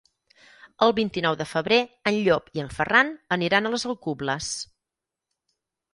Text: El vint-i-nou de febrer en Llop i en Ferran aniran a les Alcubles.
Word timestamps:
El 0.85 0.93
vint-i-nou 0.99 1.35
de 1.41 1.47
febrer 1.49 1.77
en 2.11 2.17
Llop 2.29 2.49
i 2.59 2.63
en 2.65 2.71
Ferran 2.79 3.13
aniran 3.39 3.69
a 3.69 3.73
les 3.77 3.89
Alcubles. 3.91 4.53